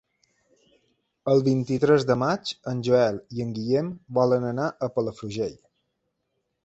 El 1.33 1.43
vint-i-tres 1.47 2.07
de 2.11 2.17
maig 2.21 2.53
en 2.73 2.81
Joel 2.87 3.19
i 3.37 3.45
en 3.45 3.53
Guillem 3.59 3.93
volen 4.21 4.49
anar 4.55 4.67
a 4.69 4.91
Palafrugell. 4.97 5.55